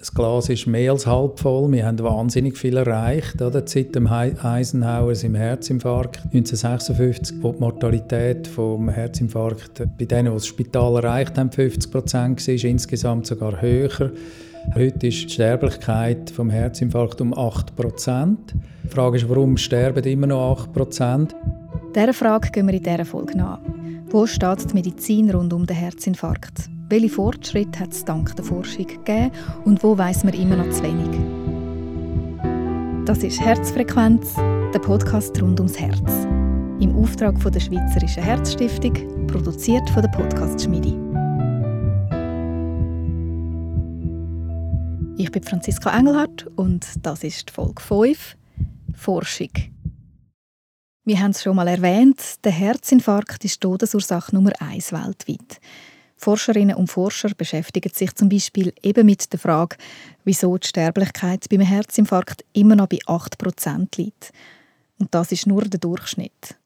Das 0.00 0.14
Glas 0.14 0.48
ist 0.48 0.66
mehr 0.66 0.92
als 0.92 1.06
halb 1.06 1.38
voll. 1.38 1.70
Wir 1.72 1.84
haben 1.84 1.98
wahnsinnig 1.98 2.56
viel 2.56 2.78
erreicht. 2.78 3.42
Oder? 3.42 3.62
Seit 3.66 3.94
dem 3.94 4.06
Eisenhower 4.06 5.12
im 5.22 5.34
Herzinfarkt 5.34 6.20
1956, 6.32 7.36
wo 7.42 7.52
die 7.52 7.60
Mortalität 7.60 8.48
vom 8.48 8.88
Herzinfarkt 8.88 9.82
bei 9.98 10.06
denen, 10.06 10.28
die 10.28 10.32
das 10.32 10.46
Spital 10.46 10.96
erreicht 10.96 11.36
haben, 11.36 11.52
50 11.52 11.92
Prozent 11.92 12.48
war, 12.48 12.64
insgesamt 12.64 13.26
sogar 13.26 13.60
höher. 13.60 14.12
Heute 14.74 15.06
ist 15.06 15.24
die 15.24 15.28
Sterblichkeit 15.28 16.30
vom 16.30 16.48
Herzinfarkt 16.48 17.20
um 17.20 17.36
8 17.36 17.76
Prozent. 17.76 18.54
Die 18.84 18.88
Frage 18.88 19.18
ist, 19.18 19.28
warum 19.28 19.58
sterben 19.58 20.02
immer 20.04 20.28
noch 20.28 20.62
8 20.62 20.72
Prozent? 20.72 21.36
Dieser 21.94 22.14
Frage 22.14 22.50
gehen 22.50 22.66
wir 22.66 22.74
in 22.74 22.82
dieser 22.82 23.04
Folge 23.04 23.36
nach. 23.36 23.60
Wo 24.08 24.26
steht 24.26 24.70
die 24.70 24.74
Medizin 24.74 25.30
rund 25.30 25.52
um 25.52 25.66
den 25.66 25.76
Herzinfarkt? 25.76 26.70
Welche 26.90 27.08
Fortschritte 27.08 27.78
hat 27.78 27.92
es 27.92 28.04
dank 28.04 28.34
der 28.34 28.44
Forschung 28.44 28.84
gegeben 28.84 29.30
und 29.64 29.80
wo 29.84 29.96
weiß 29.96 30.24
man 30.24 30.34
immer 30.34 30.56
noch 30.56 30.68
zu 30.70 30.82
wenig? 30.82 31.08
Das 33.06 33.22
ist 33.22 33.40
Herzfrequenz, 33.40 34.34
der 34.34 34.80
Podcast 34.80 35.40
rund 35.40 35.60
ums 35.60 35.78
Herz. 35.78 36.26
Im 36.80 36.96
Auftrag 36.96 37.40
von 37.40 37.52
der 37.52 37.60
Schweizerischen 37.60 38.24
Herzstiftung, 38.24 38.92
produziert 39.28 39.88
von 39.90 40.02
der 40.02 40.08
Podcast 40.08 40.60
Schmiedi. 40.64 40.96
Ich 45.16 45.30
bin 45.30 45.44
Franziska 45.44 45.96
Engelhardt 45.96 46.48
und 46.56 46.84
das 47.06 47.22
ist 47.22 47.52
Folge 47.52 47.80
5 47.80 48.36
Forschung. 48.96 49.52
Wir 51.04 51.20
haben 51.20 51.30
es 51.30 51.44
schon 51.44 51.54
mal 51.54 51.68
erwähnt, 51.68 52.44
der 52.44 52.50
Herzinfarkt 52.50 53.44
ist 53.44 53.60
Todesursache 53.60 54.34
Nummer 54.34 54.50
1 54.58 54.92
weltweit. 54.92 55.60
Forscherinnen 56.20 56.76
und 56.76 56.88
Forscher 56.88 57.30
beschäftigen 57.34 57.92
sich 57.94 58.14
zum 58.14 58.28
Beispiel 58.28 58.74
eben 58.82 59.06
mit 59.06 59.32
der 59.32 59.38
Frage, 59.38 59.76
wieso 60.24 60.56
die 60.58 60.68
Sterblichkeit 60.68 61.46
beim 61.48 61.62
Herzinfarkt 61.62 62.44
immer 62.52 62.76
noch 62.76 62.88
bei 62.88 62.98
8% 63.06 63.88
liegt. 63.96 64.32
Und 64.98 65.14
das 65.14 65.32
ist 65.32 65.46
nur 65.46 65.62
der 65.62 65.80
Durchschnitt. 65.80 66.56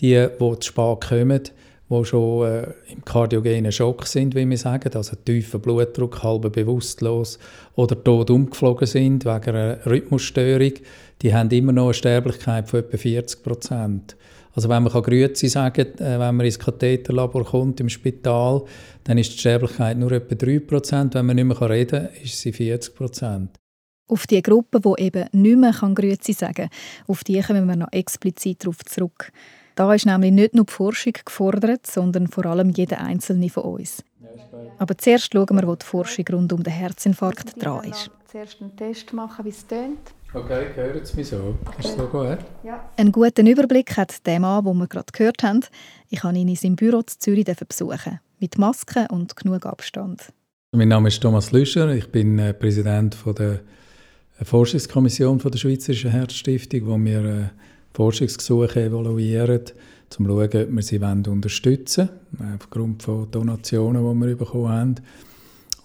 Die, 0.00 0.26
die 0.40 0.58
zu 0.60 0.62
spät 0.62 1.08
kommen, 1.08 1.42
die 1.90 2.04
schon 2.06 2.46
äh, 2.46 2.72
im 2.90 3.04
kardiogenen 3.04 3.72
Schock 3.72 4.06
sind, 4.06 4.34
wie 4.34 4.48
wir 4.48 4.56
sagen, 4.56 4.90
also 4.94 5.16
tiefer 5.16 5.58
Blutdruck, 5.58 6.22
halb 6.22 6.50
bewusstlos 6.50 7.38
oder 7.74 8.02
tot 8.02 8.30
umgeflogen 8.30 8.86
sind 8.86 9.26
wegen 9.26 9.50
einer 9.50 9.84
Rhythmusstörung, 9.84 10.72
die 11.20 11.34
haben 11.34 11.50
immer 11.50 11.72
noch 11.72 11.84
eine 11.84 11.94
Sterblichkeit 11.94 12.70
von 12.70 12.80
etwa 12.80 12.96
40 12.96 13.42
Prozent. 13.42 14.16
Also 14.54 14.68
wenn 14.68 14.84
man 14.84 14.92
Grüezi 14.92 15.48
sagen 15.48 15.94
kann, 15.96 16.06
äh, 16.06 16.18
wenn 16.18 16.36
man 16.36 16.46
ins 16.46 16.58
Katheterlabor 16.58 17.44
kommt 17.44 17.80
im 17.80 17.88
Spital, 17.88 18.62
dann 19.02 19.18
ist 19.18 19.32
die 19.32 19.38
Sterblichkeit 19.38 19.98
nur 19.98 20.12
etwa 20.12 20.34
3%. 20.34 21.14
Wenn 21.14 21.26
man 21.26 21.36
nicht 21.36 21.44
mehr 21.44 21.68
reden 21.68 22.08
kann, 22.08 22.22
ist 22.22 22.40
sie 22.40 22.52
40%. 22.52 23.48
Auf 24.06 24.26
die 24.26 24.42
Gruppe, 24.42 24.80
die 24.80 25.02
eben 25.02 25.28
nicht 25.32 25.58
mehr 25.58 25.72
Grüezi 25.72 26.32
sagen 26.32 26.54
kann, 26.54 26.70
auf 27.08 27.24
die 27.24 27.40
kommen 27.40 27.66
wir 27.66 27.76
noch 27.76 27.90
explizit 27.90 28.62
darauf 28.62 28.84
zurück. 28.84 29.32
Da 29.74 29.92
ist 29.92 30.06
nämlich 30.06 30.30
nicht 30.30 30.54
nur 30.54 30.66
die 30.66 30.72
Forschung 30.72 31.14
gefordert, 31.24 31.86
sondern 31.86 32.28
vor 32.28 32.46
allem 32.46 32.70
jeder 32.70 33.00
Einzelne 33.00 33.48
von 33.48 33.64
uns. 33.64 34.04
Aber 34.78 34.96
zuerst 34.96 35.32
schauen 35.32 35.56
wir, 35.56 35.66
wo 35.66 35.74
die 35.74 35.84
Forschung 35.84 36.24
rund 36.30 36.52
um 36.52 36.62
den 36.62 36.72
Herzinfarkt 36.72 37.60
dran 37.62 37.84
ist. 37.84 38.10
Zuerst 38.30 38.60
einen 38.60 38.76
Test 38.76 39.12
machen, 39.12 39.44
wie 39.44 39.50
es 39.50 39.66
tönt. 39.66 39.98
Okay, 40.36 40.66
hören 40.74 41.04
Sie 41.04 41.16
mich 41.16 41.28
so? 41.28 41.56
Ist 41.78 41.96
so 41.96 42.08
gut? 42.08 42.38
Ja. 42.64 42.90
Einen 42.96 43.12
guten 43.12 43.46
Überblick 43.46 43.96
hat 43.96 44.26
der 44.26 44.40
Mann, 44.40 44.64
den 44.64 44.78
wir 44.78 44.88
gerade 44.88 45.06
gehört 45.12 45.44
haben. 45.44 45.60
Ich 46.10 46.24
habe 46.24 46.36
ihn 46.36 46.48
in 46.48 46.56
seinem 46.56 46.74
Büro 46.74 46.98
in 46.98 47.06
Zürich 47.06 47.44
besuchen. 47.44 48.18
Mit 48.40 48.58
Maske 48.58 49.06
und 49.12 49.36
genug 49.36 49.64
Abstand. 49.64 50.32
Mein 50.72 50.88
Name 50.88 51.06
ist 51.06 51.22
Thomas 51.22 51.52
Lüscher. 51.52 51.88
Ich 51.94 52.10
bin 52.10 52.40
äh, 52.40 52.52
Präsident 52.52 53.14
von 53.14 53.36
der 53.36 53.60
äh, 54.40 54.44
Forschungskommission 54.44 55.38
von 55.38 55.52
der 55.52 55.58
Schweizerischen 55.58 56.10
Herzstiftung, 56.10 56.86
wo 56.86 56.98
wir 56.98 57.24
äh, 57.24 57.44
Forschungsgesuche 57.92 58.86
evaluieren, 58.86 59.60
um 59.60 60.08
zu 60.10 60.24
schauen, 60.24 60.42
ob 60.42 60.52
wir 60.52 60.82
sie 60.82 60.98
unterstützen 60.98 62.08
wollen, 62.32 62.58
aufgrund 62.60 63.04
von 63.04 63.30
Donationen, 63.30 64.02
die 64.02 64.26
wir 64.26 64.36
bekommen 64.36 64.68
haben. 64.68 64.94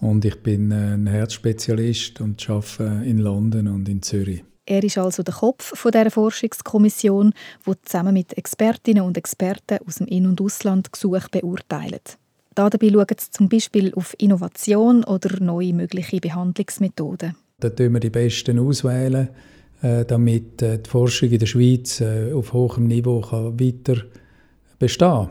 Und 0.00 0.24
ich 0.24 0.42
bin 0.42 0.72
ein 0.72 1.06
Herzspezialist 1.06 2.20
und 2.20 2.48
arbeite 2.48 3.02
in 3.04 3.18
London 3.18 3.68
und 3.68 3.88
in 3.88 4.02
Zürich. 4.02 4.42
Er 4.70 4.84
ist 4.84 4.98
also 4.98 5.24
der 5.24 5.34
Kopf 5.34 5.76
von 5.76 5.90
der 5.90 6.12
Forschungskommission, 6.12 7.34
die 7.66 7.72
zusammen 7.82 8.14
mit 8.14 8.38
Expertinnen 8.38 9.02
und 9.02 9.18
Experten 9.18 9.78
aus 9.84 9.96
dem 9.96 10.06
In- 10.06 10.28
und 10.28 10.40
Ausland 10.40 10.92
Gesuche 10.92 11.26
beurteilt. 11.28 12.18
Dabei 12.54 12.88
schauen 12.88 13.06
sie 13.18 13.30
zum 13.32 13.48
Beispiel 13.48 13.92
auf 13.94 14.14
Innovation 14.18 15.02
oder 15.02 15.40
neue 15.40 15.72
mögliche 15.74 16.20
Behandlungsmethoden. 16.20 17.34
Da 17.58 17.76
wählen 17.76 17.94
wir 17.94 17.98
die 17.98 18.10
Besten 18.10 18.60
auswählen, 18.60 19.30
äh, 19.82 20.04
damit 20.04 20.62
äh, 20.62 20.78
die 20.78 20.88
Forschung 20.88 21.30
in 21.30 21.40
der 21.40 21.46
Schweiz 21.46 22.00
auf 22.00 22.52
hohem 22.52 22.86
Niveau 22.86 23.22
weiter 23.22 24.04
bestehen 24.78 25.08
kann. 25.08 25.30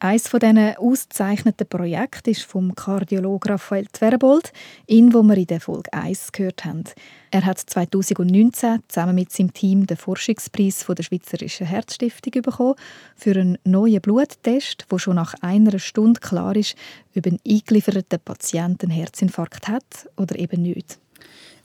Eines 0.00 0.26
von 0.26 0.40
diesen 0.40 0.76
ausgezeichneten 0.78 1.68
Projekten 1.68 2.30
ist 2.30 2.42
vom 2.42 2.74
Kardiologen 2.74 3.52
Raphael 3.52 3.86
Twerbold, 3.92 4.50
ihn, 4.88 5.14
wo 5.14 5.22
wir 5.22 5.36
in 5.36 5.46
der 5.46 5.60
Folge 5.60 5.92
1 5.92 6.32
gehört 6.32 6.64
haben. 6.64 6.84
Er 7.32 7.46
hat 7.46 7.58
2019 7.58 8.80
zusammen 8.88 9.14
mit 9.14 9.30
seinem 9.30 9.52
Team 9.52 9.86
den 9.86 9.96
Forschungspreis 9.96 10.82
von 10.82 10.96
der 10.96 11.04
Schweizerischen 11.04 11.64
Herzstiftung 11.64 12.42
bekommen 12.42 12.74
für 13.14 13.30
einen 13.30 13.56
neuen 13.62 14.00
Bluttest, 14.00 14.84
wo 14.88 14.98
schon 14.98 15.14
nach 15.14 15.34
einer 15.40 15.78
Stunde 15.78 16.18
klar 16.18 16.56
ist, 16.56 16.74
ob 17.16 17.26
ein 17.26 17.38
eingelieferter 17.46 18.18
Patient 18.18 18.82
einen 18.82 18.90
Herzinfarkt 18.90 19.68
hat 19.68 20.08
oder 20.16 20.36
eben 20.40 20.62
nicht. 20.62 20.98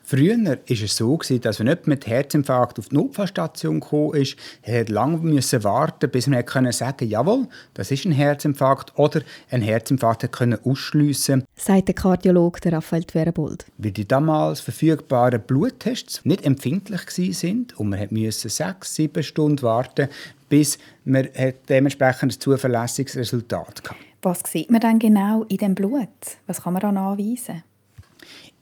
Früher 0.07 0.38
war 0.38 0.57
es 0.67 0.95
so, 0.95 1.17
dass 1.17 1.59
wenn 1.59 1.66
jemand 1.66 1.88
mit 1.88 2.05
Herzinfarkt 2.05 2.77
auf 2.77 2.89
die 2.89 2.95
Notfallstation 2.95 3.79
gekommen 3.79 4.13
ist, 4.13 4.35
er 4.61 4.85
lange 4.85 5.17
müssen 5.17 5.63
warten, 5.63 6.11
bis 6.11 6.27
man 6.27 6.45
können 6.45 6.71
sagen, 6.71 7.09
jawohl, 7.09 7.47
das 7.73 7.89
ist 7.89 8.05
ein 8.05 8.11
Herzinfarkt 8.11 8.97
oder 8.99 9.21
ein 9.49 9.63
Herzinfarkt 9.63 10.31
können 10.31 10.59
ausschliessen. 10.63 11.43
Sagt 11.55 11.88
der 11.88 11.95
Kardiologe 11.95 12.71
Raphael 12.71 13.03
Twerebold. 13.03 13.66
Weil 13.79 13.91
die 13.91 14.07
damals 14.07 14.59
verfügbaren 14.59 15.41
Bluttests 15.41 16.23
nicht 16.23 16.45
empfindlich 16.45 17.09
sind 17.35 17.79
und 17.79 17.89
man 17.89 18.07
musste 18.11 18.49
sechs, 18.49 18.93
sieben 18.93 19.23
Stunden 19.23 19.63
warten, 19.63 20.09
bis 20.49 20.77
man 21.03 21.29
dementsprechend 21.67 22.33
ein 22.33 22.39
zuverlässiges 22.39 23.16
Resultat 23.16 23.81
hatte. 23.89 23.95
Was 24.22 24.41
sieht 24.45 24.69
man 24.69 24.81
dann 24.81 24.99
genau 24.99 25.45
in 25.49 25.57
dem 25.57 25.73
Blut? 25.73 26.09
Was 26.45 26.61
kann 26.61 26.73
man 26.73 26.81
da 26.81 26.91
nachweisen? 26.91 27.63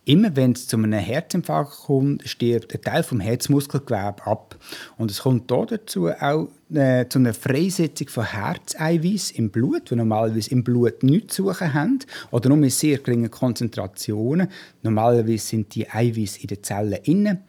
Immer 0.05 0.35
wenn 0.35 0.51
es 0.51 0.67
zu 0.67 0.75
einem 0.75 0.91
Herzinfarkt 0.91 1.71
kommt, 1.85 2.27
stirbt 2.27 2.73
ein 2.73 2.81
Teil 2.81 3.03
vom 3.03 3.21
Herzmuskelgewebe 3.21 4.25
ab. 4.25 4.57
Und 4.97 5.09
es 5.09 5.21
kommt 5.21 5.49
hier 5.49 5.65
dazu 5.65 6.09
auch 6.09 6.49
äh, 6.73 7.07
zu 7.07 7.19
einer 7.19 7.33
Freisetzung 7.33 8.09
von 8.09 8.25
Herzeiweiß 8.25 9.31
im 9.31 9.49
Blut, 9.49 9.91
die 9.91 9.95
normalerweise 9.95 10.51
im 10.51 10.63
Blut 10.63 11.03
nichts 11.03 11.35
zu 11.35 11.45
suchen 11.45 11.73
haben, 11.73 11.99
oder 12.31 12.49
nur 12.49 12.57
in 12.57 12.69
sehr 12.69 12.97
geringen 12.97 13.31
Konzentrationen. 13.31 14.49
Normalerweise 14.81 15.47
sind 15.47 15.73
die 15.73 15.89
Eiweiß 15.89 16.37
in 16.37 16.47
den 16.47 16.63
Zellen 16.63 16.99
innen. 17.03 17.39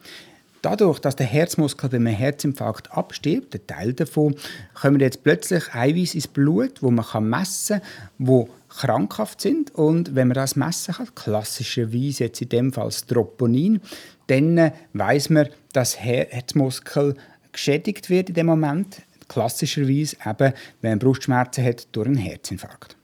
Dadurch, 0.63 1.01
dass 1.01 1.17
der 1.17 1.27
Herzmuskel 1.27 1.91
bei 1.91 1.97
einem 1.97 2.07
Herzinfarkt 2.07 2.91
abstirbt, 2.93 3.55
ein 3.55 3.67
Teil 3.67 3.93
davon, 3.93 4.37
kommen 4.75 5.01
jetzt 5.01 5.23
plötzlich 5.23 5.75
Eiweiß 5.75 6.15
ins 6.15 6.29
Blut, 6.29 6.83
wo 6.83 6.91
man 6.91 7.05
messen 7.29 7.81
kann, 7.81 7.89
wo 8.19 8.49
krankhaft 8.77 9.41
sind. 9.41 9.75
Und 9.75 10.15
wenn 10.15 10.29
man 10.29 10.35
das 10.35 10.57
messen 10.57 10.95
kann, 10.95 11.15
klassischerweise 11.15 12.25
jetzt 12.25 12.43
in 12.43 12.49
dem 12.49 12.73
Fall 12.73 12.87
das 12.87 13.07
Troponin, 13.07 13.81
dann 14.27 14.59
äh, 14.59 14.73
weiß 14.93 15.31
man, 15.31 15.49
dass 15.73 16.01
Herzmuskel 16.01 17.15
geschädigt 17.53 18.11
wird 18.11 18.31
in 18.31 18.35
dem 18.35 18.47
Moment. 18.47 19.03
Klassischerweise 19.29 20.17
eben, 20.27 20.53
wenn 20.81 20.91
man 20.91 20.99
Brustschmerzen 20.99 21.65
hat 21.65 21.89
durch 21.93 22.07
einen 22.07 22.17
Herzinfarkt. 22.17 22.97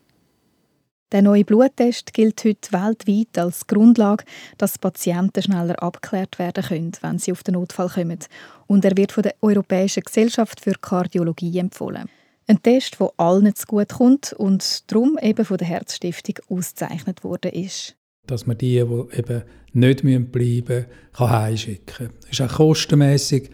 Der 1.12 1.22
neue 1.22 1.44
Bluttest 1.44 2.14
gilt 2.14 2.44
heute 2.44 2.72
weltweit 2.72 3.36
als 3.36 3.66
Grundlage, 3.66 4.24
dass 4.58 4.78
Patienten 4.78 5.42
schneller 5.42 5.82
abgeklärt 5.82 6.38
werden 6.38 6.62
können, 6.62 6.92
wenn 7.00 7.18
sie 7.18 7.32
auf 7.32 7.42
den 7.42 7.54
Notfall 7.54 7.88
kommen. 7.88 8.20
Und 8.68 8.84
er 8.84 8.96
wird 8.96 9.10
von 9.10 9.24
der 9.24 9.34
Europäischen 9.40 10.04
Gesellschaft 10.04 10.60
für 10.60 10.74
Kardiologie 10.80 11.58
empfohlen. 11.58 12.08
Ein 12.50 12.60
Test, 12.64 12.98
der 12.98 13.12
allen 13.16 13.54
zu 13.54 13.64
gut 13.64 13.90
kommt 13.90 14.32
und 14.32 14.90
darum 14.90 15.16
eben 15.22 15.44
von 15.44 15.56
der 15.56 15.68
Herzstiftung 15.68 16.34
ausgezeichnet 16.48 17.22
worden 17.22 17.52
ist. 17.52 17.94
Dass 18.26 18.44
man 18.44 18.58
die, 18.58 18.84
die 18.84 19.16
eben 19.16 19.44
nicht 19.72 20.02
bleiben 20.02 20.64
müssen, 20.66 20.86
kann 21.12 21.30
heimschicken 21.30 21.86
kann. 21.86 22.10
Das 22.22 22.30
ist 22.32 22.40
auch 22.40 22.56
kostenmässig 22.56 23.50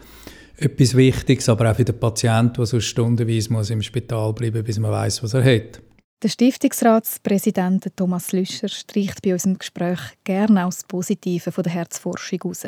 etwas 0.55 0.95
Wichtiges, 0.95 1.47
aber 1.47 1.69
auch 1.69 1.75
für 1.75 1.85
den 1.85 1.99
Patienten, 1.99 2.55
der 2.55 2.65
so 2.65 2.79
stundenweise 2.79 3.53
muss 3.53 3.69
im 3.69 3.83
Spital 3.83 4.33
bleiben 4.33 4.57
muss, 4.57 4.65
bis 4.65 4.79
man 4.79 4.89
weiß, 4.89 5.21
was 5.21 5.35
er 5.35 5.43
hat. 5.43 5.79
Der 6.23 6.29
Stiftungsratspräsident 6.29 7.95
Thomas 7.95 8.31
Lüscher 8.31 8.67
streicht 8.67 9.21
bei 9.21 9.33
unserem 9.33 9.59
Gespräch 9.59 9.99
gerne 10.23 10.61
das 10.61 10.83
Positive 10.85 11.51
von 11.51 11.63
der 11.63 11.73
Herzforschung 11.73 12.39
heraus. 12.41 12.65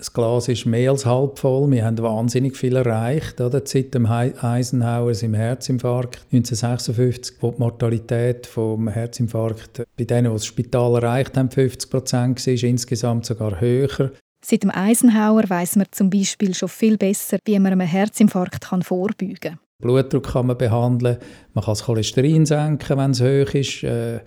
Das 0.00 0.14
Glas 0.14 0.48
ist 0.48 0.64
mehr 0.64 0.92
als 0.92 1.04
halb 1.04 1.38
voll. 1.38 1.70
Wir 1.70 1.84
haben 1.84 1.98
wahnsinnig 1.98 2.56
viel 2.56 2.74
erreicht. 2.74 3.38
Oder? 3.38 3.60
Seit 3.62 3.92
dem 3.92 4.06
Eisenhower 4.06 5.12
im 5.22 5.34
Herzinfarkt 5.34 6.20
1956, 6.32 7.36
wo 7.40 7.50
die 7.50 7.58
Mortalität 7.58 8.46
vom 8.46 8.88
Herzinfarkt 8.88 9.82
bei 9.98 10.04
denen, 10.04 10.30
die 10.30 10.32
das 10.32 10.46
Spital 10.46 10.94
erreicht 10.94 11.36
haben, 11.36 11.50
50 11.50 11.90
Prozent 11.90 12.46
war, 12.46 12.68
insgesamt 12.68 13.26
sogar 13.26 13.60
höher. 13.60 14.12
Seit 14.42 14.62
dem 14.62 14.70
Eisenhower 14.70 15.44
weiß 15.46 15.76
man 15.76 15.86
zum 15.90 16.08
Beispiel 16.08 16.54
schon 16.54 16.70
viel 16.70 16.96
besser, 16.96 17.36
wie 17.44 17.58
man 17.58 17.72
einem 17.72 17.86
Herzinfarkt 17.86 18.62
kann 18.62 18.80
vorbeugen 18.80 19.38
kann. 19.38 19.58
Blutdruck 19.82 20.32
kann 20.32 20.46
man 20.46 20.56
behandeln, 20.56 21.18
man 21.52 21.64
kann 21.64 21.72
das 21.72 21.84
Cholesterin 21.84 22.46
senken, 22.46 22.96
wenn 22.96 23.10
es 23.10 23.20
hoch 23.20 23.54
ist, 23.54 23.82
äh, 23.82 24.20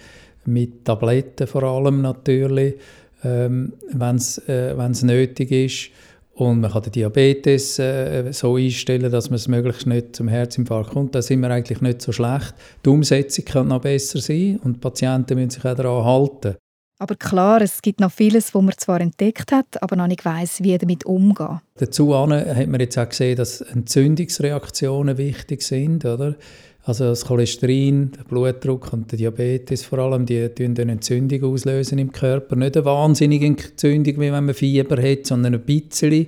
mit 0.46 0.86
Tabletten 0.86 1.48
vor 1.48 1.64
allem 1.64 2.02
natürlich 2.02 2.76
ähm, 3.24 3.74
wenn 3.92 4.16
es 4.16 4.38
äh, 4.48 5.06
nötig 5.06 5.52
ist. 5.52 5.90
Und 6.36 6.62
man 6.62 6.72
kann 6.72 6.82
den 6.82 6.94
Diabetes 6.94 7.78
äh, 7.78 8.32
so 8.32 8.56
einstellen, 8.56 9.12
dass 9.12 9.30
man 9.30 9.36
es 9.36 9.48
möglichst 9.48 9.86
nicht 9.86 10.16
zum 10.16 10.28
Herzinfarkt 10.28 10.92
kommt. 10.92 11.14
Da 11.14 11.22
sind 11.22 11.42
wir 11.42 11.52
eigentlich 11.52 11.82
nicht 11.82 12.02
so 12.02 12.12
schlecht. 12.12 12.56
Die 12.84 12.90
Umsetzung 12.90 13.46
kann 13.46 13.68
noch 13.68 13.82
besser 13.82 14.20
sein 14.20 14.60
und 14.64 14.78
die 14.78 14.80
Patienten 14.80 15.36
müssen 15.36 15.52
sich 15.52 15.66
auch 15.66 15.76
daran 15.76 16.04
halten. 16.04 16.56
Aber 17.00 17.16
klar, 17.16 17.62
es 17.62 17.82
gibt 17.82 18.00
noch 18.00 18.12
vieles, 18.12 18.56
was 18.56 18.62
man 18.62 18.74
zwar 18.78 19.02
entdeckt 19.02 19.52
hat, 19.52 19.82
aber 19.82 19.96
noch 19.96 20.08
nicht 20.08 20.24
weiß, 20.24 20.64
wie 20.64 20.78
damit 20.78 21.06
umgehen. 21.06 21.60
Dazu 21.76 22.16
hat 22.16 22.68
man 22.68 22.80
jetzt 22.80 22.98
auch 22.98 23.10
gesehen, 23.10 23.36
dass 23.36 23.62
Entzündungsreaktionen 23.62 25.18
wichtig 25.18 25.64
sind. 25.64 26.06
Oder? 26.06 26.36
Also 26.86 27.06
das 27.06 27.26
Cholesterin, 27.26 28.12
der 28.12 28.24
Blutdruck 28.24 28.92
und 28.92 29.10
der 29.10 29.18
Diabetes 29.18 29.86
vor 29.86 30.00
allem, 30.00 30.26
die 30.26 30.40
lösen 30.40 30.78
eine 30.78 30.92
Entzündung 30.94 31.44
auslösen 31.44 31.98
im 31.98 32.12
Körper. 32.12 32.58
Nicht 32.58 32.76
eine 32.76 32.86
wahnsinnige 32.86 33.46
Entzündung, 33.46 34.16
wie 34.16 34.32
wenn 34.32 34.46
man 34.46 34.54
Fieber 34.54 35.02
hat, 35.02 35.26
sondern 35.26 35.54
ein 35.54 35.62
bisschen. 35.62 36.28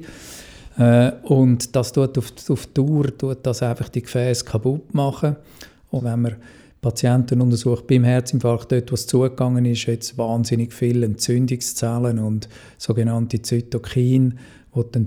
Äh, 0.77 1.11
und 1.23 1.75
das 1.75 1.91
tut 1.91 2.17
auf, 2.17 2.31
auf 2.47 2.67
Dauer 2.67 3.17
tut 3.17 3.39
das 3.43 3.63
einfach 3.63 3.89
die 3.89 4.01
Gefäße 4.01 4.45
kaputt 4.45 4.93
machen. 4.93 5.35
Und 5.91 6.05
wenn 6.05 6.21
man 6.21 6.35
Patienten 6.81 7.41
untersucht 7.41 7.87
beim 7.87 8.05
Herzinfarkt, 8.05 8.71
dort, 8.71 8.91
was 8.93 9.07
zugegangen 9.07 9.65
ist, 9.65 9.87
jetzt 9.87 10.17
wahnsinnig 10.17 10.71
viele 10.71 11.05
Entzündungszellen 11.05 12.19
und 12.19 12.47
sogenannte 12.77 13.41
Zytokine, 13.41 14.35
die 14.75 14.91
die 14.91 14.97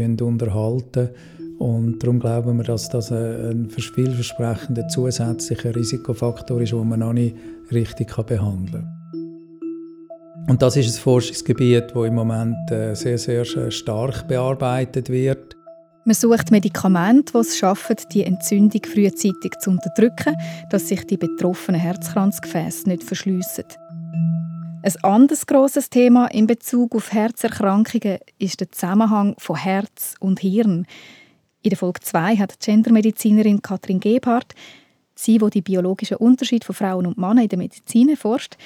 Entzündung 0.00 0.28
unterhalten. 0.28 1.10
Und 1.58 2.02
darum 2.02 2.20
glauben 2.20 2.58
wir, 2.58 2.64
dass 2.64 2.88
das 2.88 3.10
ein 3.10 3.70
vielversprechender 3.70 4.88
zusätzlicher 4.88 5.74
Risikofaktor 5.74 6.60
ist, 6.60 6.72
den 6.72 6.88
man 6.88 7.00
noch 7.00 7.14
nicht 7.14 7.34
richtig 7.72 8.14
behandeln 8.14 8.82
kann. 8.82 8.96
Und 10.48 10.62
das 10.62 10.76
ist 10.76 10.94
ein 10.94 11.00
Forschungsgebiet, 11.00 11.92
das 11.94 12.06
im 12.06 12.14
Moment 12.14 12.70
äh, 12.70 12.94
sehr, 12.94 13.18
sehr 13.18 13.44
stark 13.70 14.28
bearbeitet 14.28 15.08
wird. 15.08 15.56
Man 16.04 16.14
sucht 16.14 16.52
Medikamente, 16.52 17.32
die 17.32 17.38
es 17.38 17.58
schaffen, 17.58 17.96
die 18.12 18.22
Entzündung 18.22 18.82
frühzeitig 18.84 19.58
zu 19.58 19.70
unterdrücken, 19.70 20.36
dass 20.70 20.86
sich 20.86 21.04
die 21.04 21.16
betroffenen 21.16 21.80
Herzkranzgefäße 21.80 22.88
nicht 22.88 23.02
verschliessen. 23.02 23.64
Ein 24.86 24.94
anderes 25.02 25.46
grosses 25.46 25.90
Thema 25.90 26.28
in 26.28 26.46
Bezug 26.46 26.94
auf 26.94 27.12
Herzerkrankungen 27.12 28.18
ist 28.38 28.60
der 28.60 28.70
Zusammenhang 28.70 29.34
von 29.36 29.56
Herz 29.56 30.14
und 30.20 30.38
Hirn. 30.38 30.86
In 31.62 31.70
der 31.70 31.76
Folge 31.76 32.02
2 32.02 32.36
hat 32.36 32.60
Gendermedizinerin 32.60 33.62
Katrin 33.62 33.98
Gebhardt, 33.98 34.54
sie, 35.16 35.38
die 35.38 35.50
die 35.50 35.62
biologischen 35.62 36.18
Unterschiede 36.18 36.64
von 36.64 36.76
Frauen 36.76 37.06
und 37.06 37.18
Männern 37.18 37.38
in 37.38 37.48
der 37.48 37.58
Medizin 37.58 38.16
forscht, 38.16 38.56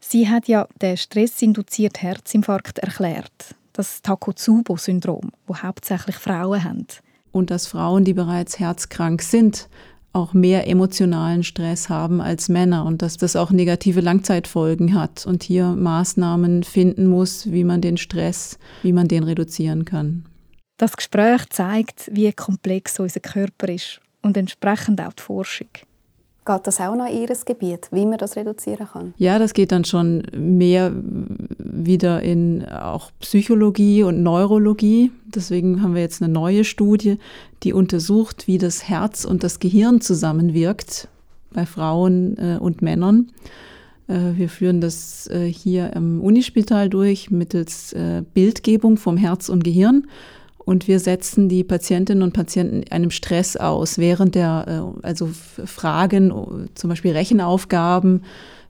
sie 0.00 0.28
hat 0.28 0.48
ja 0.48 0.68
den 0.82 0.98
stressinduzierten 0.98 2.02
Herzinfarkt 2.02 2.80
erklärt, 2.80 3.54
das 3.72 4.02
Takotsubo-Syndrom, 4.02 5.32
wo 5.46 5.56
hauptsächlich 5.56 6.16
Frauen 6.16 6.62
haben. 6.62 6.86
Und 7.32 7.50
dass 7.50 7.66
Frauen, 7.66 8.04
die 8.04 8.12
bereits 8.12 8.58
herzkrank 8.58 9.22
sind, 9.22 9.70
auch 10.12 10.32
mehr 10.32 10.66
emotionalen 10.66 11.42
Stress 11.44 11.88
haben 11.88 12.20
als 12.20 12.48
Männer 12.48 12.84
und 12.84 13.02
dass 13.02 13.16
das 13.16 13.36
auch 13.36 13.50
negative 13.50 14.00
Langzeitfolgen 14.00 14.94
hat 14.94 15.26
und 15.26 15.42
hier 15.42 15.66
Maßnahmen 15.66 16.64
finden 16.64 17.06
muss, 17.06 17.50
wie 17.50 17.64
man 17.64 17.80
den 17.80 17.96
Stress, 17.96 18.58
wie 18.82 18.92
man 18.92 19.08
den 19.08 19.22
reduzieren 19.22 19.84
kann. 19.84 20.24
Das 20.78 20.96
Gespräch 20.96 21.48
zeigt, 21.50 22.10
wie 22.12 22.32
komplex 22.32 22.98
unser 22.98 23.20
Körper 23.20 23.68
ist 23.68 24.00
und 24.22 24.36
entsprechend 24.36 25.00
auch 25.00 25.12
die 25.12 25.22
Forschung. 25.22 25.68
Geht 26.46 26.66
das 26.66 26.80
auch 26.80 26.96
noch 26.96 27.06
in 27.06 27.22
Ihr 27.22 27.36
Gebiet, 27.44 27.88
wie 27.90 28.06
man 28.06 28.18
das 28.18 28.34
reduzieren 28.34 28.88
kann? 28.90 29.14
Ja, 29.18 29.38
das 29.38 29.52
geht 29.52 29.72
dann 29.72 29.84
schon 29.84 30.22
mehr 30.34 30.92
wieder 31.58 32.22
in 32.22 32.64
auch 32.64 33.10
Psychologie 33.20 34.02
und 34.02 34.22
Neurologie. 34.22 35.12
Deswegen 35.26 35.82
haben 35.82 35.94
wir 35.94 36.00
jetzt 36.00 36.22
eine 36.22 36.32
neue 36.32 36.64
Studie, 36.64 37.18
die 37.62 37.72
untersucht, 37.72 38.46
wie 38.46 38.58
das 38.58 38.88
Herz 38.88 39.24
und 39.24 39.44
das 39.44 39.60
Gehirn 39.60 40.00
zusammenwirkt 40.00 41.08
bei 41.52 41.66
Frauen 41.66 42.36
äh, 42.38 42.58
und 42.58 42.80
Männern. 42.80 43.30
Äh, 44.08 44.36
wir 44.36 44.48
führen 44.48 44.80
das 44.80 45.28
äh, 45.28 45.46
hier 45.46 45.92
im 45.94 46.20
Unispital 46.20 46.88
durch 46.88 47.30
mittels 47.30 47.92
äh, 47.92 48.22
Bildgebung 48.34 48.96
vom 48.96 49.16
Herz 49.16 49.48
und 49.48 49.62
Gehirn 49.62 50.06
und 50.70 50.86
wir 50.86 51.00
setzen 51.00 51.48
die 51.48 51.64
Patientinnen 51.64 52.22
und 52.22 52.32
Patienten 52.32 52.84
einem 52.92 53.10
Stress 53.10 53.56
aus, 53.56 53.98
während 53.98 54.36
der, 54.36 54.92
äh, 55.02 55.04
also 55.04 55.28
Fragen, 55.64 56.68
zum 56.76 56.90
Beispiel 56.90 57.10
Rechenaufgaben, 57.10 58.22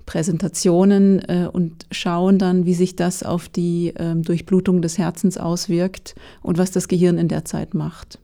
Präsentationen 0.06 1.18
äh, 1.28 1.46
und 1.52 1.84
schauen 1.90 2.38
dann, 2.38 2.64
wie 2.64 2.72
sich 2.72 2.96
das 2.96 3.22
auf 3.22 3.50
die 3.50 3.92
ähm, 3.98 4.22
Durchblutung 4.22 4.80
des 4.80 4.96
Herzens 4.96 5.36
auswirkt 5.36 6.14
und 6.40 6.56
was 6.56 6.70
das 6.70 6.88
Gehirn 6.88 7.18
in 7.18 7.28
der 7.28 7.44
Zeit 7.44 7.74
macht. 7.74 8.18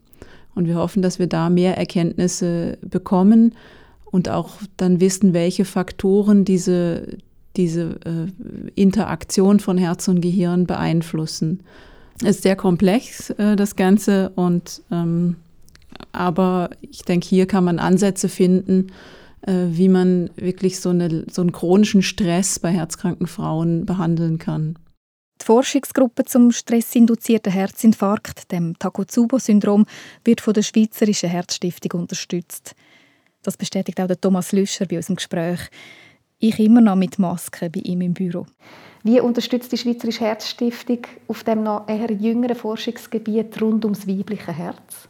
Und 0.55 0.67
wir 0.67 0.77
hoffen, 0.77 1.03
dass 1.03 1.19
wir 1.19 1.27
da 1.27 1.51
mehr 1.51 1.77
Erkenntnisse 1.77 2.79
bekommen 2.81 3.55
und 4.07 4.31
auch 4.31 4.55
dann 4.79 5.03
wissen, 5.03 5.35
welche 5.35 5.67
Faktoren 5.67 6.47
diese, 6.47 7.19
diese 7.59 8.01
äh, 8.07 8.71
Interaktion 8.75 9.61
von 9.61 9.77
Herz 9.77 10.09
und 10.09 10.23
Gehirn 10.23 10.67
beeinflussen 10.67 11.61
ist 12.23 12.43
sehr 12.43 12.57
komplex, 12.57 13.31
äh, 13.31 13.57
das 13.57 13.77
Ganze. 13.77 14.31
Und 14.31 14.83
ähm, 14.91 15.37
aber 16.13 16.71
ich 16.81 17.03
denke, 17.03 17.27
hier 17.27 17.47
kann 17.47 17.65
man 17.65 17.79
Ansätze 17.79 18.29
finden, 18.29 18.93
äh, 19.43 19.53
wie 19.69 19.89
man 19.89 20.31
wirklich 20.37 20.81
so, 20.81 20.91
eine, 20.91 21.27
so 21.31 21.43
einen 21.43 21.53
chronischen 21.53 22.03
Stress 22.03 22.59
bei 22.59 22.71
herzkranken 22.71 23.27
Frauen 23.27 23.87
behandeln 23.87 24.39
kann. 24.39 24.79
Die 25.41 25.45
Forschungsgruppe 25.45 26.25
zum 26.25 26.51
stressinduzierten 26.51 27.53
Herzinfarkt, 27.53 28.51
dem 28.53 28.79
Takotsubo-Syndrom, 28.79 29.85
wird 30.25 30.41
von 30.41 30.55
der 30.55 30.63
Schweizerischen 30.63 31.29
Herzstiftung 31.29 32.01
unterstützt. 32.01 32.75
Das 33.43 33.57
bestätigt 33.57 34.01
auch 34.01 34.07
der 34.07 34.21
Thomas 34.21 34.53
Lüscher 34.53 34.87
bei 34.87 34.97
unserem 34.97 35.17
Gespräch. 35.17 35.61
Ich 36.39 36.59
immer 36.59 36.83
noch 36.83 36.97
mit 36.97 37.19
Maske 37.19 37.71
bei 37.71 37.81
ihm 37.81 38.03
im 38.03 38.13
Büro. 38.13 38.47
Wie 39.03 39.21
unterstützt 39.21 39.73
die 39.73 39.79
Schweizerische 39.79 40.25
Herzstiftung 40.25 40.99
auf 41.29 41.45
dem 41.45 41.63
noch 41.63 41.89
eher 41.89 42.11
jüngeren 42.13 42.57
Forschungsgebiet 42.57 43.61
rund 43.63 43.85
ums 43.85 44.07
weibliche 44.07 44.53
Herz? 44.53 45.09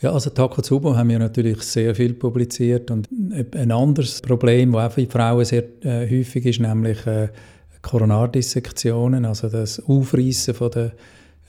Ja, 0.00 0.12
also 0.12 0.30
Takotsubo 0.30 0.96
haben 0.96 1.08
wir 1.08 1.18
natürlich 1.18 1.60
sehr 1.62 1.94
viel 1.94 2.14
publiziert 2.14 2.90
und 2.90 3.08
ein 3.10 3.72
anderes 3.72 4.22
Problem, 4.22 4.72
das 4.72 4.92
auch 4.92 4.94
für 4.94 5.06
Frauen 5.06 5.44
sehr 5.44 5.64
äh, 5.82 6.08
häufig 6.08 6.46
ist, 6.46 6.60
nämlich 6.60 7.04
äh, 7.06 7.28
Koronardissektionen, 7.82 9.24
also 9.24 9.48
das 9.48 9.80
Aufreißen 9.80 10.54
von 10.54 10.70
der 10.70 10.92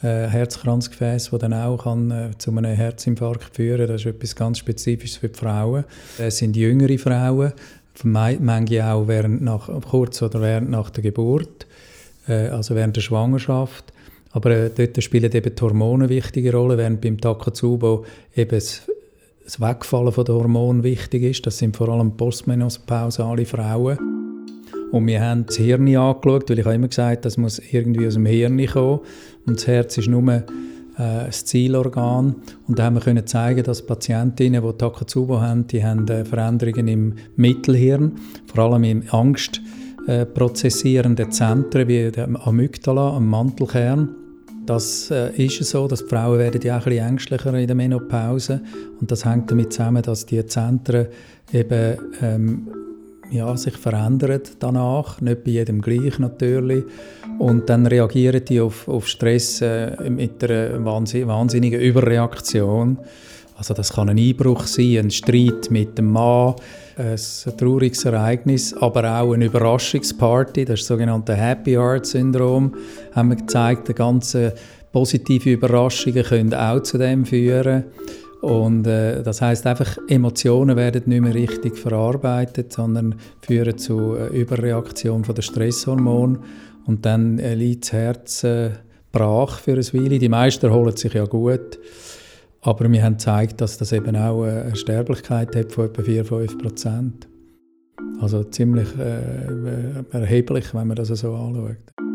äh, 0.02 0.28
Herzkranzgefäß, 0.28 1.30
das 1.30 1.40
dann 1.40 1.54
auch 1.54 1.84
kann, 1.84 2.10
äh, 2.10 2.32
zu 2.38 2.52
einem 2.52 2.74
Herzinfarkt 2.74 3.56
führen 3.56 3.88
Das 3.88 4.02
ist 4.02 4.08
etwas 4.08 4.36
ganz 4.36 4.58
Spezifisches 4.58 5.18
für 5.18 5.30
die 5.30 5.38
Frauen. 5.38 5.84
Es 6.18 6.38
sind 6.38 6.56
jüngere 6.56 6.98
Frauen, 6.98 7.54
manche 8.04 8.86
auch 8.86 9.08
während 9.08 9.42
nach, 9.42 9.70
kurz 9.90 10.22
oder 10.22 10.42
während 10.42 10.70
nach 10.70 10.90
der 10.90 11.04
Geburt, 11.04 11.68
äh, 12.28 12.48
also 12.48 12.76
während 12.76 12.96
der 12.96 13.02
Schwangerschaft. 13.02 13.94
Aber 14.32 14.52
äh, 14.52 14.70
dort 14.70 15.04
spielen 15.04 15.32
eben 15.32 15.56
die 15.56 15.62
Hormone 15.62 16.06
eine 16.06 16.14
wichtige 16.14 16.54
Rolle, 16.54 16.78
während 16.78 17.02
beim 17.02 17.20
Takotsubo 17.20 18.06
eben 18.36 18.52
das, 18.52 18.84
das 19.44 19.60
Wegfallen 19.60 20.14
der 20.14 20.36
Hormone 20.36 20.84
wichtig 20.84 21.24
ist. 21.24 21.46
Das 21.46 21.58
sind 21.58 21.76
vor 21.76 21.90
allem 21.90 22.16
postmenopausale 22.16 23.46
Frauen. 23.46 23.98
Und 24.92 25.06
wir 25.06 25.22
haben 25.22 25.46
das 25.46 25.58
Hirn 25.58 25.96
angeschaut, 25.96 26.50
weil 26.50 26.60
ich 26.60 26.66
habe 26.66 26.76
immer 26.76 26.88
gesagt, 26.88 27.26
das 27.26 27.38
muss 27.38 27.60
irgendwie 27.72 28.08
aus 28.08 28.16
dem 28.16 28.26
Hirn 28.26 28.66
kommen. 28.68 29.00
Und 29.46 29.58
das 29.58 29.68
Herz 29.68 29.98
ist 29.98 30.08
nur 30.08 30.44
äh, 31.00 31.26
das 31.28 31.46
Zielorgan. 31.46 32.36
Und 32.68 32.78
da 32.78 32.84
haben 32.84 32.96
wir 32.96 33.02
können 33.02 33.26
zeigen, 33.26 33.64
dass 33.64 33.86
Patientinnen, 33.86 34.62
die 34.62 34.78
Takotsubo 34.78 35.40
haben, 35.40 35.66
die 35.68 35.84
haben 35.84 36.08
äh, 36.08 36.26
Veränderungen 36.26 36.88
im 36.88 37.14
Mittelhirn, 37.36 38.12
vor 38.54 38.66
allem 38.66 38.84
im 38.84 39.04
Angst 39.10 39.62
äh, 40.08 40.26
Zentren 41.30 41.88
wie 41.88 42.12
der 42.12 42.30
Amygdala, 42.46 43.16
am 43.16 43.28
Mantelkern. 43.28 44.10
Das 44.66 45.10
äh, 45.10 45.32
ist 45.44 45.64
so, 45.64 45.88
dass 45.88 46.04
die 46.04 46.10
Frauen 46.10 46.38
werden 46.38 46.62
ja 46.62 46.78
auch 46.78 46.86
ein 46.86 46.92
bisschen 46.92 47.08
ängstlicher 47.08 47.54
in 47.56 47.66
der 47.66 47.76
Menopause 47.76 48.62
und 49.02 49.10
das 49.10 49.26
hängt 49.26 49.50
damit 49.50 49.74
zusammen, 49.74 50.04
dass 50.04 50.26
die 50.26 50.46
Zentren 50.46 51.08
eben 51.52 51.98
ähm, 52.22 52.68
ja, 53.32 53.56
sich 53.58 53.78
verändern 53.78 54.42
danach, 54.60 55.22
nicht 55.22 55.44
bei 55.44 55.52
jedem 55.52 55.82
gleich 55.82 56.20
natürlich. 56.20 56.84
Und 57.38 57.70
dann 57.70 57.86
reagieren 57.86 58.44
die 58.44 58.60
auf, 58.60 58.88
auf 58.88 59.08
Stress 59.08 59.62
äh, 59.62 60.10
mit 60.10 60.44
einer 60.44 60.84
wahnsinnigen 60.84 61.80
Überreaktion. 61.80 62.98
Also 63.56 63.74
das 63.74 63.92
kann 63.92 64.10
ein 64.10 64.18
Einbruch 64.18 64.66
sein, 64.68 64.98
ein 65.00 65.12
Streit 65.12 65.70
mit 65.70 65.98
dem 65.98 66.12
Mann, 66.12 66.56
ein 66.98 67.18
trauriges 67.58 68.06
Ereignis, 68.06 68.74
aber 68.74 69.20
auch 69.20 69.34
eine 69.34 69.46
Überraschungsparty, 69.46 70.64
das 70.66 70.80
das 70.80 70.88
sogenannte 70.88 71.36
Happy 71.36 71.74
Heart 71.74 72.06
Syndrom, 72.06 72.74
haben 73.14 73.30
wir 73.30 73.36
gezeigt, 73.36 73.90
die 73.90 73.94
ganzen 73.94 74.54
positive 74.92 75.52
Überraschungen 75.52 76.24
können 76.24 76.54
auch 76.54 76.82
zu 76.82 76.98
dem 76.98 77.26
führen. 77.26 77.84
Und 78.42 78.88
äh, 78.88 79.22
das 79.22 79.42
heißt 79.42 79.66
einfach, 79.68 79.98
Emotionen 80.08 80.78
werden 80.78 81.04
nicht 81.08 81.22
mehr 81.22 81.34
richtig 81.34 81.78
verarbeitet, 81.78 82.72
sondern 82.72 83.16
führen 83.42 83.78
zu 83.78 84.16
äh, 84.16 84.28
Überreaktion 84.28 85.26
von 85.26 85.36
der 85.36 85.42
Stresshormon 85.42 86.40
und 86.86 87.06
dann 87.06 87.38
äh, 87.40 87.54
liegt 87.54 87.86
das 87.86 87.94
Herz 87.94 88.44
äh, 88.44 88.72
brach 89.12 89.60
für 89.60 89.74
ein 89.74 89.94
Weile. 89.94 90.20
Die 90.20 90.30
meisten 90.30 90.66
erholen 90.68 90.96
sich 90.96 91.14
ja 91.14 91.26
gut, 91.26 91.80
aber 92.62 92.90
wir 92.90 93.04
haben 93.04 93.18
gezeigt, 93.18 93.60
dass 93.60 93.78
das 93.78 93.92
eben 93.92 94.16
auch 94.16 94.46
äh, 94.46 94.62
eine 94.62 94.76
Sterblichkeit 94.76 95.56
hat 95.56 95.72
von 95.74 95.86
etwa 95.86 96.02
4-5 96.02 96.58
Prozent. 96.62 97.28
Also 98.22 98.44
ziemlich 98.46 98.88
äh, 98.98 100.04
erheblich, 100.12 100.74
wenn 100.74 100.88
man 100.88 100.96
das 100.96 101.10
so 101.10 101.34
anschaut. 101.36 102.09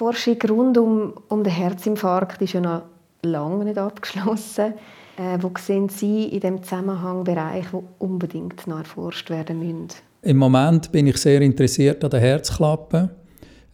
Forschung 0.00 0.38
rund 0.48 0.78
um, 0.78 1.12
um 1.28 1.44
den 1.44 1.52
Herzinfarkt 1.52 2.40
ist 2.40 2.54
ja 2.54 2.60
noch 2.62 2.84
lange 3.22 3.66
nicht 3.66 3.76
abgeschlossen. 3.76 4.72
Äh, 5.18 5.36
wo 5.42 5.52
sehen 5.58 5.90
Sie 5.90 6.24
in 6.24 6.40
dem 6.40 6.62
Zusammenhang 6.62 7.22
Bereiche, 7.22 7.68
die 7.70 7.84
unbedingt 7.98 8.66
noch 8.66 8.78
erforscht 8.78 9.28
werden 9.28 9.58
müssen? 9.58 9.88
Im 10.22 10.38
Moment 10.38 10.90
bin 10.90 11.06
ich 11.06 11.18
sehr 11.18 11.42
interessiert 11.42 12.02
an 12.02 12.08
der 12.08 12.20
Herzklappe. 12.20 13.10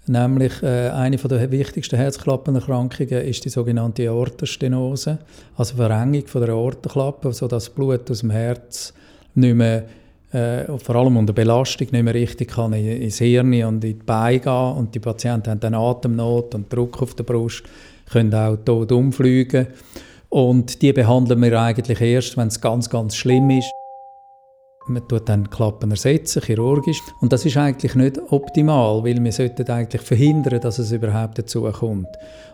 Nämlich 0.09 0.61
äh, 0.65 0.89
eine 0.89 1.17
der 1.17 1.49
wichtigsten 1.53 1.95
Herzklappenerkrankungen 1.95 3.23
ist 3.25 3.45
die 3.45 3.49
sogenannte 3.49 4.09
Aortenstenose, 4.09 5.19
also 5.57 5.77
Verengung 5.77 6.27
von 6.27 6.41
der 6.41 6.55
Aortenklappe, 6.55 7.33
sodass 7.33 7.71
Blut 7.71 8.11
aus 8.11 8.21
dem 8.21 8.31
Herz 8.31 8.93
nicht 9.37 9.55
mehr 9.55 9.85
äh, 10.33 10.65
vor 10.79 10.97
allem 10.97 11.17
unter 11.17 11.33
Belastung 11.33 11.89
nicht 11.91 12.03
mehr 12.03 12.15
richtig 12.15 12.51
kann 12.51 12.73
ins 12.73 13.19
Hirn 13.19 13.53
und 13.65 13.85
in 13.85 13.99
die 13.99 14.05
Beine 14.05 14.41
gehen 14.41 14.73
und 14.77 14.95
die 14.95 15.01
Patienten 15.01 15.51
haben 15.51 15.61
dann 15.61 15.75
Atemnot 15.75 16.55
und 16.55 16.73
Druck 16.73 17.03
auf 17.03 17.15
der 17.15 17.25
Brust, 17.25 17.63
können 18.11 18.35
auch 18.35 18.57
tot 18.57 18.93
umfliegen 18.93 19.69
und 20.29 20.83
die 20.83 20.93
behandeln 20.93 21.41
wir 21.43 21.61
eigentlich 21.61 22.01
erst, 22.01 22.37
wenn 22.37 22.49
es 22.49 22.61
ganz, 22.61 22.91
ganz 22.91 23.17
schlimm 23.17 23.51
ist. 23.51 23.73
Man 24.89 25.07
tut 25.09 25.29
dann 25.29 25.51
Klappen 25.51 25.91
ersetzen, 25.91 26.43
chirurgisch. 26.43 27.01
Und 27.21 27.33
das 27.33 27.45
ist 27.45 27.57
eigentlich 27.57 27.97
nicht 27.97 28.21
optimal, 28.31 29.03
weil 29.03 29.23
wir 29.23 29.33
sollten 29.33 29.69
eigentlich 29.69 30.03
verhindern, 30.03 30.61
dass 30.61 30.79
es 30.79 30.93
überhaupt 30.93 31.39
dazu 31.39 31.63
kommt. 31.63 32.07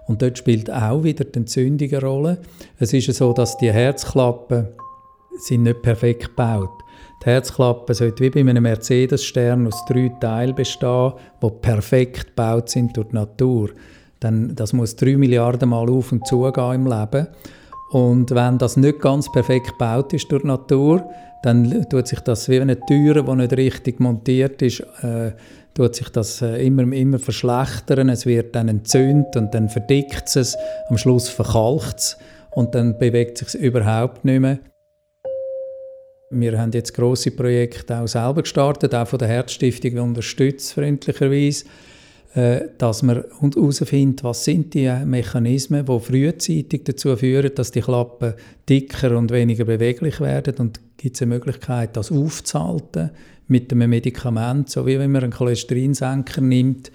Und 0.07 0.23
dort 0.23 0.38
spielt 0.38 0.71
auch 0.71 1.05
wieder 1.05 1.25
die 1.25 1.41
Entzündung 1.41 1.91
eine 1.91 2.00
Rolle. 2.00 2.38
Es 2.79 2.95
ist 2.95 3.12
so, 3.12 3.35
dass 3.35 3.59
die 3.59 3.71
Herzklappen 3.71 4.69
sind 5.41 5.64
nicht 5.64 5.83
perfekt 5.83 6.29
gebaut. 6.29 6.71
Die 7.25 7.31
Herzklappe 7.31 7.95
sollte 7.95 8.25
wie 8.25 8.31
bei 8.31 8.41
einem 8.41 8.64
Mercedes-Stern 8.64 9.69
aus 9.69 9.85
drei 9.85 10.11
Teilen 10.21 10.57
bestehen, 10.57 11.12
die 11.41 11.50
perfekt 11.61 12.29
gebaut 12.29 12.69
sind 12.69 12.97
durch 12.97 13.09
die 13.09 13.14
Natur. 13.14 13.71
Dann, 14.19 14.57
das 14.57 14.73
muss 14.73 14.97
drei 14.97 15.17
Milliarden 15.17 15.69
Mal 15.69 15.88
auf 15.88 16.11
und 16.11 16.26
zu 16.26 16.50
gehen 16.50 16.75
im 16.75 16.87
Leben. 16.88 17.29
Und 17.93 18.33
wenn 18.33 18.59
das 18.59 18.76
nicht 18.76 19.00
ganz 19.00 19.31
perfekt 19.31 19.69
gebaut 19.69 20.12
ist 20.12 20.33
durch 20.33 20.43
die 20.43 20.49
Natur, 20.49 21.09
dann 21.45 21.87
tut 21.88 22.09
sich 22.09 22.21
das 22.21 22.49
wie 22.49 22.61
eine 22.61 22.81
Tür, 22.81 23.23
die 23.23 23.35
nicht 23.37 23.52
richtig 23.52 24.00
montiert 24.00 24.61
ist, 24.61 24.81
äh, 25.02 25.33
tut 25.75 25.95
sich 25.95 26.09
das 26.09 26.43
äh, 26.43 26.67
immer, 26.67 26.83
immer 26.93 27.21
verschlechtern. 27.21 28.09
Es 28.09 28.26
wird 28.26 28.57
dann 28.57 28.69
entzündet 28.69 29.37
und 29.37 29.55
dann 29.55 29.69
verdickt 29.69 30.35
es, 30.35 30.57
am 30.88 30.99
Schluss 30.99 31.29
verkalkt 31.29 31.99
es 31.99 32.19
und 32.50 32.75
dann 32.75 32.99
bewegt 32.99 33.43
es 33.43 33.55
überhaupt 33.55 34.25
nicht 34.25 34.41
mehr. 34.41 34.59
Wir 36.35 36.59
haben 36.59 36.73
jetzt 36.73 36.95
große 36.95 37.33
Projekte 37.33 37.99
auch 37.99 38.09
selber 38.09 38.43
gestartet, 38.43 38.95
auch 38.95 39.07
von 39.07 39.19
der 39.19 39.29
Herzstiftung 39.29 39.99
unterstützt 39.99 40.73
freundlicherweise, 40.73 41.67
äh, 42.35 42.69
dass 42.79 43.03
man 43.03 43.25
herausfindet, 43.41 44.25
was 44.25 44.45
sind 44.45 44.73
die 44.73 44.91
Mechanismen, 45.05 45.85
die 45.85 46.01
frühzeitig 46.01 46.85
dazu 46.85 47.15
führen, 47.17 47.55
dass 47.55 47.71
die 47.71 47.83
Klappen 47.83 48.33
dicker 48.67 49.19
und 49.19 49.31
weniger 49.31 49.67
beweglich 49.67 50.21
werden. 50.21 50.55
Und 50.57 50.81
gibt 50.97 51.17
es 51.17 51.23
eine 51.23 51.35
Möglichkeit, 51.35 51.95
das 51.97 52.11
aufzuhalten 52.11 53.11
mit 53.49 53.71
einem 53.71 53.91
Medikament, 53.91 54.71
so 54.71 54.87
wie 54.87 54.99
wenn 54.99 55.12
man 55.12 55.25
einen 55.25 55.33
Cholesterinsenker 55.33 56.41
nimmt, 56.41 56.91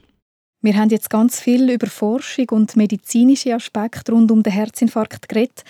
Wir 0.64 0.76
haben 0.76 0.90
jetzt 0.90 1.10
ganz 1.10 1.40
viel 1.40 1.70
über 1.70 1.88
Forschung 1.88 2.50
und 2.52 2.76
medizinische 2.76 3.54
Aspekte 3.54 4.12
rund 4.12 4.32
um 4.32 4.44
den 4.44 4.54
Herzinfarkt 4.54 5.28
geredet, 5.28 5.64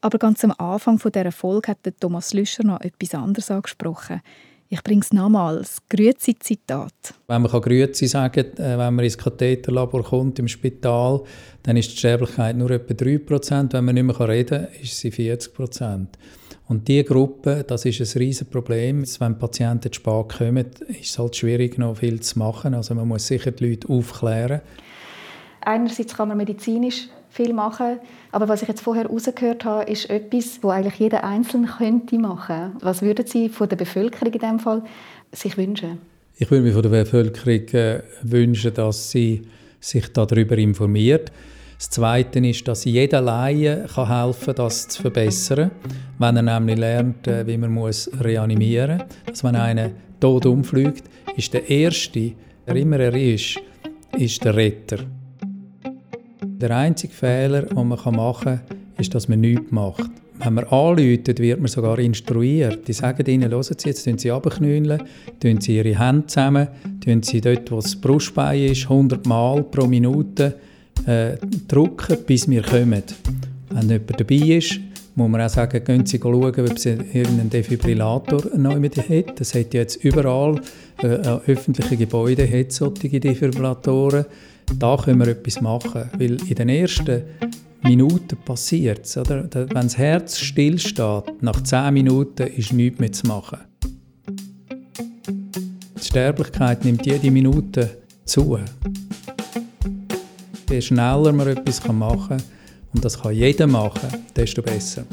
aber 0.00 0.18
ganz 0.18 0.44
am 0.44 0.52
Anfang 0.52 0.98
dieser 0.98 1.32
Folge 1.32 1.68
hat 1.68 1.78
Thomas 2.00 2.32
Lüscher 2.32 2.64
noch 2.64 2.80
etwas 2.80 3.14
anderes 3.14 3.50
angesprochen. 3.50 4.20
Ich 4.68 4.82
bringe 4.82 5.02
es 5.02 5.12
nochmals. 5.12 5.78
Grüezi-Zitat. 5.88 7.14
Wenn 7.28 7.42
man 7.42 7.60
Grüezi 7.60 8.08
sagen 8.08 8.52
kann, 8.56 8.78
wenn 8.78 8.94
man 8.94 9.04
ins 9.04 9.16
Katheterlabor 9.16 10.02
kommt 10.02 10.40
im 10.40 10.48
Spital, 10.48 11.22
dann 11.62 11.76
ist 11.76 11.92
die 11.92 11.96
Sterblichkeit 11.98 12.56
nur 12.56 12.70
etwa 12.72 12.92
3%. 12.92 13.72
Wenn 13.72 13.84
man 13.84 13.94
nicht 13.94 14.04
mehr 14.04 14.28
reden 14.28 14.66
kann, 14.66 14.82
ist 14.82 14.98
sie 14.98 15.10
40%. 15.10 16.06
Und 16.68 16.88
diese 16.88 17.04
Gruppe, 17.04 17.64
das 17.66 17.84
ist 17.84 18.00
ein 18.00 18.18
riesiges 18.18 18.50
Problem. 18.50 19.04
Wenn 19.18 19.38
Patienten 19.38 19.92
zu 19.92 19.96
spät 19.96 20.28
kommen, 20.36 20.66
ist 20.88 21.10
es 21.10 21.18
halt 21.18 21.36
schwierig, 21.36 21.78
noch 21.78 21.98
viel 21.98 22.20
zu 22.20 22.38
machen. 22.38 22.74
Also 22.74 22.94
man 22.94 23.06
muss 23.06 23.26
sicher 23.26 23.52
die 23.52 23.68
Leute 23.68 23.88
aufklären. 23.88 24.60
Einerseits 25.60 26.16
kann 26.16 26.28
man 26.28 26.36
medizinisch 26.36 27.08
viel 27.28 27.52
machen, 27.52 27.98
aber 28.32 28.48
was 28.48 28.62
ich 28.62 28.68
jetzt 28.68 28.80
vorher 28.80 29.06
rausgehört 29.06 29.64
habe, 29.64 29.90
ist 29.90 30.08
etwas, 30.08 30.58
wo 30.62 30.70
eigentlich 30.70 30.94
jeder 30.94 31.22
Einzelne 31.22 31.66
könnte 31.66 32.18
machen. 32.18 32.72
Was 32.80 33.02
würden 33.02 33.26
Sie 33.26 33.48
von 33.48 33.68
der 33.68 33.76
Bevölkerung 33.76 34.32
in 34.32 34.40
diesem 34.40 34.58
Fall 34.58 34.82
sich 35.32 35.56
wünschen? 35.56 35.98
Ich 36.38 36.50
würde 36.50 36.64
mir 36.64 36.72
von 36.72 36.82
der 36.82 36.90
Bevölkerung 36.90 37.68
äh, 37.74 38.02
wünschen, 38.22 38.72
dass 38.74 39.10
sie 39.10 39.46
sich 39.80 40.12
darüber 40.12 40.56
informiert. 40.56 41.30
Das 41.78 41.90
Zweite 41.90 42.38
ist, 42.38 42.66
dass 42.66 42.86
jeder 42.86 43.20
Laie 43.20 43.86
kann 43.94 44.08
helfen 44.08 44.46
kann, 44.46 44.54
das 44.56 44.88
zu 44.88 45.02
verbessern, 45.02 45.70
wenn 46.18 46.36
er 46.36 46.42
nämlich 46.42 46.78
lernt, 46.78 47.26
äh, 47.26 47.46
wie 47.46 47.58
man 47.58 47.70
muss 47.70 48.10
reanimieren 48.18 48.98
muss. 48.98 49.06
Dass 49.26 49.44
wenn 49.44 49.56
einer 49.56 49.90
tot 50.18 50.46
umfliegt, 50.46 51.04
ist 51.36 51.52
der 51.52 51.68
Erste, 51.68 52.32
der 52.66 52.76
immer 52.76 52.98
er 52.98 53.14
ist, 53.14 53.60
ist 54.16 54.42
der 54.42 54.56
Retter. 54.56 55.00
Der 56.42 56.74
einzige 56.74 57.12
Fehler, 57.12 57.62
den 57.62 57.74
man 57.74 57.88
machen 57.88 58.16
kann, 58.16 58.60
ist, 58.96 59.14
dass 59.14 59.28
man 59.28 59.40
nichts 59.40 59.70
macht. 59.70 60.10
Wenn 60.38 60.54
man 60.54 60.64
anläutet, 60.64 61.38
wird 61.40 61.60
man 61.60 61.68
sogar 61.68 61.98
instruiert. 61.98 62.88
Die 62.88 62.94
sagen 62.94 63.26
ihnen, 63.26 63.50
hören 63.50 63.62
Sie, 63.62 63.74
jetzt 63.84 64.04
tun 64.04 64.16
Sie 64.16 64.30
runterknüllen, 64.30 65.02
tun 65.40 65.60
Sie 65.60 65.76
Ihre 65.76 65.98
Hände 65.98 66.26
zusammen, 66.26 66.68
tun 67.04 67.22
Sie 67.22 67.42
dort, 67.42 67.70
wo 67.70 67.76
das 67.76 67.96
Brustbein 67.96 68.64
ist, 68.64 68.84
100 68.84 69.26
Mal 69.26 69.62
pro 69.64 69.86
Minute 69.86 70.54
äh, 71.06 71.36
drücken, 71.68 72.18
bis 72.26 72.48
wir 72.48 72.62
kommen. 72.62 73.02
Wenn 73.70 73.88
jemand 73.88 74.20
dabei 74.20 74.34
ist, 74.34 74.80
muss 75.16 75.30
man 75.30 75.40
auch 75.40 75.48
sagen, 75.48 75.82
gehen 75.82 76.04
Sie 76.04 76.18
schauen, 76.18 76.44
ob 76.44 76.78
Sie 76.78 76.90
irgendeinen 76.90 77.50
Defibrillator 77.50 78.42
noch 78.56 78.78
mit 78.78 78.96
hat. 78.96 79.40
Das 79.40 79.54
hat 79.54 79.72
jetzt 79.72 80.04
überall, 80.04 80.60
äh, 81.02 81.06
öffentliche 81.06 81.96
Gebäude 81.96 82.46
hat 82.48 82.72
solche 82.72 83.20
Defibrillatoren. 83.20 84.26
Da 84.78 84.96
können 84.96 85.20
wir 85.20 85.28
etwas 85.28 85.60
machen, 85.60 86.10
weil 86.18 86.36
in 86.48 86.54
den 86.54 86.68
ersten 86.68 87.22
Minuten 87.82 88.36
passiert 88.44 89.04
es. 89.04 89.16
Wenn 89.16 89.68
das 89.70 89.96
Herz 89.96 90.38
stillsteht, 90.38 91.24
nach 91.40 91.62
10 91.62 91.94
Minuten 91.94 92.48
ist 92.48 92.72
nichts 92.72 92.98
mehr 92.98 93.12
zu 93.12 93.26
machen. 93.26 93.58
Die 95.98 96.04
Sterblichkeit 96.04 96.84
nimmt 96.84 97.06
jede 97.06 97.30
Minute 97.30 97.98
zu. 98.24 98.58
Je 100.68 100.80
schneller 100.80 101.32
man 101.32 101.48
etwas 101.48 101.86
machen 101.86 102.28
kann, 102.28 102.42
und 102.94 103.04
das 103.04 103.20
kann 103.20 103.34
jeder 103.34 103.66
machen, 103.66 104.24
desto 104.34 104.62
besser. 104.62 105.04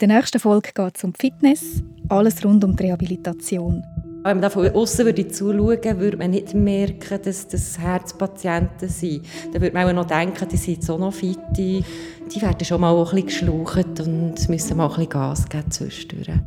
In 0.00 0.08
der 0.08 0.16
nächsten 0.16 0.40
Folge 0.40 0.70
geht 0.74 0.96
es 0.96 1.04
um 1.04 1.12
Fitness, 1.12 1.82
alles 2.08 2.42
rund 2.42 2.64
um 2.64 2.74
die 2.74 2.84
Rehabilitation. 2.84 3.84
Wenn 4.22 4.38
man 4.38 4.40
da 4.40 4.48
von 4.48 4.66
außen 4.66 5.04
würde 5.04 5.28
zuschauen 5.28 6.00
würde, 6.00 6.16
man 6.16 6.30
nicht 6.30 6.54
merken, 6.54 7.20
dass 7.22 7.46
das 7.46 7.78
Herzpatienten 7.78 8.88
sind. 8.88 9.26
Dann 9.52 9.60
würde 9.60 9.74
man 9.74 9.88
auch 9.88 9.92
noch 9.92 10.06
denken, 10.06 10.48
die 10.48 10.56
sind 10.56 10.82
so 10.82 10.96
noch 10.96 11.12
fit. 11.12 11.38
Die 11.54 11.84
werden 12.40 12.64
schon 12.64 12.80
mal 12.80 12.96
ein 12.96 13.04
bisschen 13.04 13.26
geschlaucht 13.26 14.00
und 14.00 14.48
müssen 14.48 14.76
mal 14.78 14.84
ein 14.84 14.88
bisschen 14.88 15.08
Gas 15.10 15.46
geben 15.46 15.70
zwischendurch. 15.70 16.38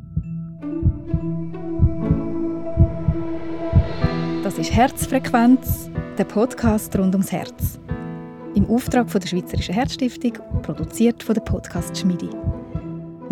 Das 4.44 4.58
ist 4.58 4.72
Herzfrequenz, 4.72 5.92
der 6.18 6.24
Podcast 6.24 6.98
rund 6.98 7.14
ums 7.14 7.32
Herz. 7.32 7.80
Im 8.56 8.68
Auftrag 8.68 9.12
von 9.12 9.22
der 9.22 9.28
Schweizerischen 9.28 9.76
Herzstiftung, 9.76 10.40
produziert 10.64 11.22
von 11.22 11.36
der 11.36 11.42
Podcast 11.42 11.96
Schmiedi. 11.96 12.30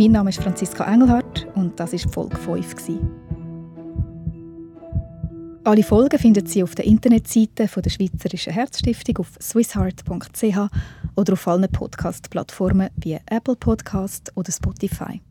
Mein 0.02 0.14
Name 0.14 0.32
ist 0.32 0.42
Franziska 0.42 0.92
Engelhardt 0.92 1.48
und 1.54 1.80
das 1.80 1.94
ist 1.94 2.12
Folge 2.12 2.36
5. 2.36 2.76
Alle 5.64 5.84
Folgen 5.84 6.18
finden 6.18 6.44
Sie 6.48 6.64
auf 6.64 6.74
der 6.74 6.86
Internetseite 6.86 7.68
der 7.68 7.90
Schweizerischen 7.92 8.52
Herzstiftung 8.52 9.18
auf 9.20 9.34
swissheart.ch 9.40 10.58
oder 11.16 11.34
auf 11.34 11.48
allen 11.48 11.72
Podcast-Plattformen 11.72 12.90
wie 12.96 13.20
Apple 13.28 13.56
Podcast 13.56 14.32
oder 14.34 14.52
Spotify. 14.52 15.22